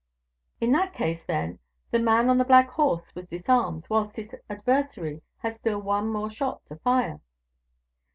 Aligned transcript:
"In 0.59 0.71
that 0.71 0.95
case, 0.95 1.23
then, 1.25 1.59
the 1.91 1.99
man 1.99 2.27
on 2.27 2.39
the 2.39 2.43
black 2.43 2.71
horse 2.71 3.13
was 3.13 3.27
disarmed, 3.27 3.85
whilst 3.87 4.15
his 4.17 4.33
adversary 4.49 5.21
had 5.43 5.53
still 5.53 5.77
one 5.79 6.07
more 6.11 6.27
shot 6.31 6.65
to 6.69 6.77
fire?" 6.77 7.19